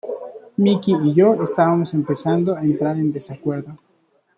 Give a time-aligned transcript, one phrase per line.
[0.57, 3.77] Mick y yo estábamos empezando a entrar en desacuerdo".